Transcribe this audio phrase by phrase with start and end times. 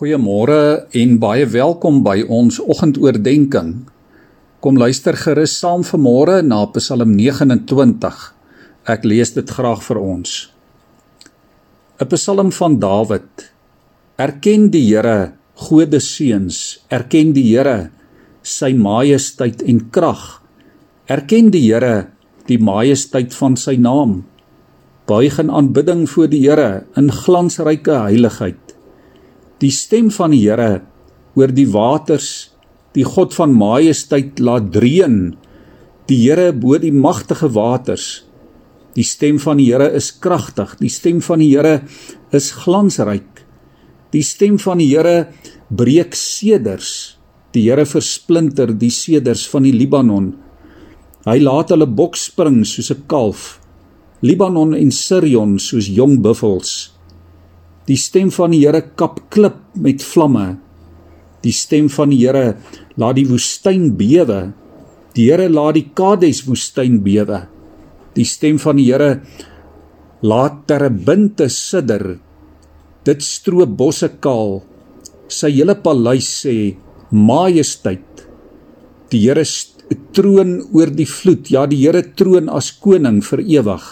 [0.00, 3.90] Goeiemôre en baie welkom by ons oggendoordenkings.
[4.64, 8.22] Kom luister gerus saam vanmôre na Psalm 29.
[8.88, 10.30] Ek lees dit graag vir ons.
[12.00, 13.52] 'n Psalm van Dawid.
[14.16, 15.34] Erken die Here,
[15.68, 17.90] gode seuns, erken die Here,
[18.40, 20.40] sy majesteit en krag.
[21.12, 22.08] Erken die Here,
[22.48, 24.24] die majesteit van sy naam.
[25.04, 28.69] Buig in aanbidding voor die Here in glansryke heiligheid
[29.60, 30.80] die stem van die Here
[31.38, 32.50] oor die waters,
[32.96, 35.36] die God van majesteit laat dreun,
[36.10, 38.24] die Here bo die magtige waters.
[38.96, 41.82] Die stem van die Here is kragtig, die stem van die Here
[42.34, 43.44] is glansryk.
[44.10, 45.30] Die stem van die Here
[45.70, 47.16] breek seders.
[47.54, 50.32] Die Here versplinter die seders van die Libanon.
[51.26, 53.60] Hy laat hulle bok spring soos 'n kalf.
[54.22, 56.90] Libanon en Sirion soos jong buffels.
[57.88, 60.58] Die stem van die Here kap klip met vlamme.
[61.44, 62.56] Die stem van die Here
[63.00, 64.52] laat die woestyn bewe.
[65.16, 67.46] Die Here laat die Kades woestyn bewe.
[68.16, 69.22] Die stem van die Here
[70.20, 72.18] laat terebinte sidder.
[73.08, 74.60] Dit stroop bosse kaal.
[75.30, 76.74] Sy hele paleis sê
[77.10, 78.26] majesteit.
[79.10, 79.46] Die Here
[80.14, 81.48] troon oor die vloed.
[81.50, 83.86] Ja, die Here troon as koning vir ewig.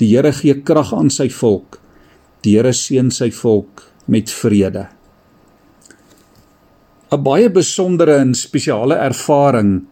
[0.00, 1.83] Die Here gee krag aan sy volk.
[2.44, 3.80] Die Here seën sy volk
[4.12, 4.88] met vrede.
[7.14, 9.86] 'n Baie besondere en spesiale ervaring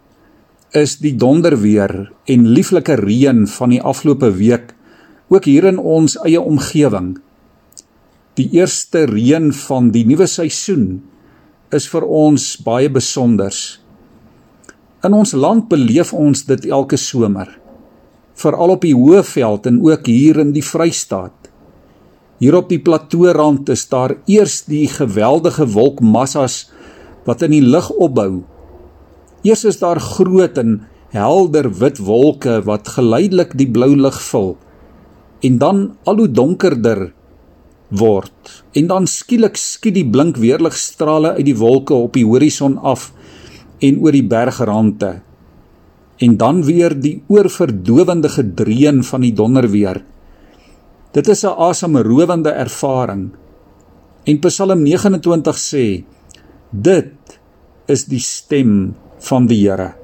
[0.77, 4.75] is die donderweer en lieflike reën van die afgelope week
[5.29, 7.15] ook hier in ons eie omgewing.
[8.37, 11.03] Die eerste reën van die nuwe seisoen
[11.73, 13.81] is vir ons baie besonders.
[15.05, 17.49] In ons land beleef ons dit elke somer,
[18.35, 21.42] veral op die Hoëveld en ook hier in die Vrystaat.
[22.43, 26.65] Hier op die platoorand is daar eers die geweldige wolkmassas
[27.23, 28.43] wat in die lug opbou.
[29.47, 30.81] Eers is daar groot en
[31.15, 34.57] helder wit wolke wat geleidelik die blou lug vul
[35.47, 37.13] en dan al hoe donkerder
[37.95, 38.65] word.
[38.75, 43.11] En dan skielik skiet die blink weerligstrale uit die wolke op die horison af
[43.83, 45.21] en oor die bergrande.
[46.23, 50.03] En dan weer die oorverdowende gedreun van die donderweer
[51.13, 53.31] Dit is 'n asemrowende ervaring.
[54.25, 56.05] En Psalm 29 sê:
[56.71, 57.41] Dit
[57.87, 59.95] is die stem van die Here.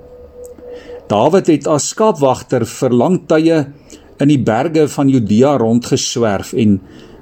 [1.08, 3.72] Dawid het as skaapwagter vir lang tye
[4.20, 6.80] in die berge van Judea rondgeswerf en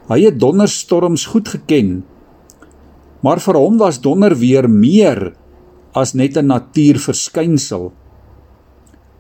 [0.08, 2.04] hy het donderstorms goed geken.
[3.22, 5.36] Maar vir hom was donder weer meer
[5.94, 7.92] as net 'n natuurverskynsel.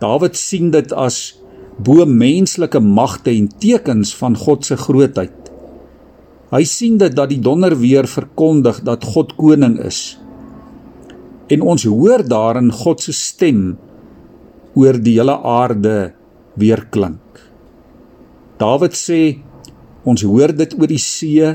[0.00, 1.38] Dawid sien dit as
[1.76, 5.50] bo menslike magte en tekens van God se grootheid.
[6.54, 10.16] Hy sien dit dat die donder weer verkondig dat God koning is.
[11.52, 13.76] En ons hoor daarin God se stem
[14.76, 16.14] oor die hele aarde
[16.56, 17.22] weer klink.
[18.60, 19.20] Dawid sê
[20.06, 21.50] ons hoor dit oor die see,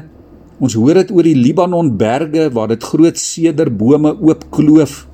[0.62, 5.06] ons hoor dit oor die Libanon berge waar dit groot sederbome oopkloof.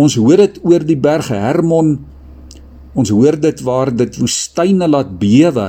[0.00, 1.96] Ons hoor dit oor die berg Hermon
[3.00, 5.68] Ons hoor dit waar dit woestyne laat bewe.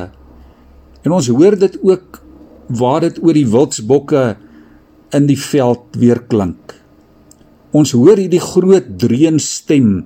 [1.06, 2.20] En ons hoor dit ook
[2.82, 4.24] waar dit oor die wildsbokke
[5.16, 6.76] in die veld weer klink.
[7.72, 10.02] Ons hoor hierdie groot dreun stem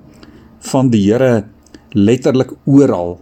[0.70, 1.48] van die Here
[1.96, 3.16] letterlik oral.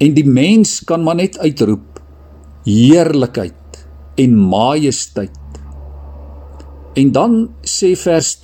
[0.00, 2.00] En die mens kan maar net uitroep
[2.68, 3.82] heerlikheid
[4.20, 5.36] en majesteit.
[6.98, 8.34] En dan sê vers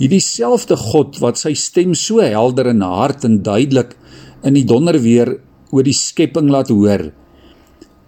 [0.00, 3.92] Hierdie selfde God wat sy stem so helder en hard en duidelik
[4.46, 5.34] in die donderweer
[5.70, 7.10] oor die skepping laat hoor.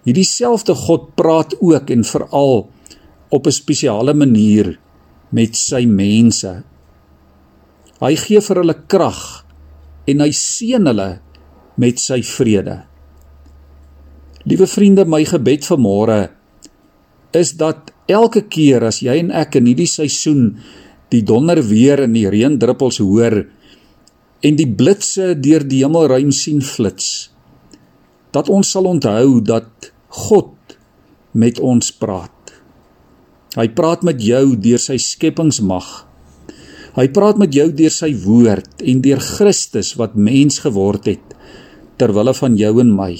[0.03, 2.65] Hierdie selfde God praat ook en veral
[3.29, 4.79] op 'n spesiale manier
[5.31, 6.63] met sy mense.
[8.01, 9.45] Hy gee vir hulle krag
[10.07, 11.19] en hy seën hulle
[11.77, 12.83] met sy vrede.
[14.43, 16.29] Liewe vriende, my gebed vir môre
[17.33, 20.57] is dat elke keer as jy en ek in hierdie seisoen
[21.13, 23.43] die donder weer en die reendruppels hoor
[24.43, 27.29] en die blitse deur die hemelruim sien flits
[28.33, 30.77] dat ons sal onthou dat God
[31.37, 32.53] met ons praat.
[33.53, 35.89] Hy praat met jou deur sy skepingsmag.
[36.97, 41.37] Hy praat met jou deur sy woord en deur Christus wat mens geword het
[42.01, 43.11] ter wille van jou en my.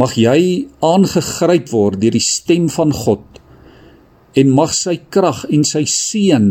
[0.00, 0.38] Mag jy
[0.84, 3.24] aangegryp word deur die stem van God
[4.34, 6.48] en mag sy krag en sy seën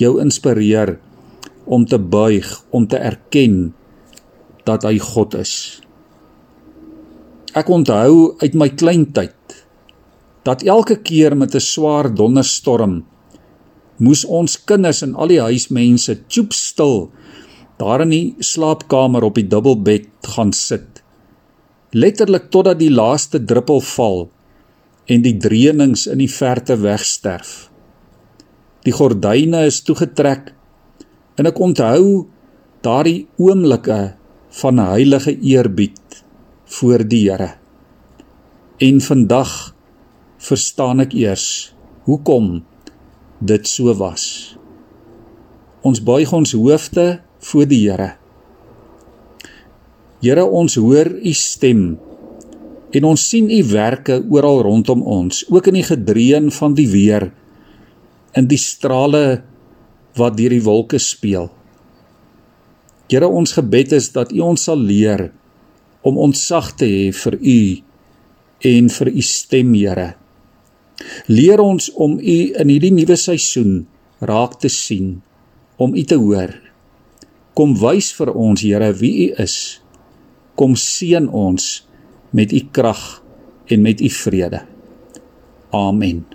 [0.00, 0.96] jou inspireer
[1.66, 3.72] om te buig, om te erken
[4.66, 5.54] dat hy God is.
[7.52, 9.58] Ek onthou uit my kleintyd
[10.46, 13.04] dat elke keer met 'n swaar donderstorm
[13.98, 17.10] moes ons kinders en al die huismense choop stil
[17.78, 21.02] daar in die slaapkamer op die dubbelbed gaan sit
[21.92, 24.30] letterlik totdat die laaste druppel val
[25.10, 27.72] en die dreenings in die verte wegsterf
[28.86, 30.50] die gordyne is toegetrek
[31.38, 32.26] en ek onthou
[32.82, 34.00] daardie oomblikke
[34.58, 36.22] van heilige eerbied
[36.78, 37.54] voor die Here.
[38.82, 39.52] En vandag
[40.42, 41.46] verstaan ek eers
[42.08, 42.64] hoekom
[43.38, 44.56] dit so was.
[45.86, 48.12] Ons buig ons hoofde voor die Here.
[50.22, 52.00] Here, ons hoor u stem
[52.92, 57.30] en ons sien u werke oral rondom ons, ook in die gedreun van die weer,
[58.36, 59.42] in die strale
[60.16, 61.50] wat deur die wolke speel.
[63.12, 65.26] Here ons gebed is dat U ons sal leer
[66.02, 67.58] om ontsag te hê vir U
[68.72, 70.14] en vir U stem, Here.
[71.28, 73.82] Leer ons om U in hierdie nuwe seisoen
[74.24, 75.18] raak te sien,
[75.76, 76.54] om U te hoor.
[77.58, 79.58] Kom wys vir ons, Here, wie U is.
[80.56, 81.82] Kom seën ons
[82.32, 83.22] met U krag
[83.64, 84.60] en met U vrede.
[85.70, 86.26] Amen.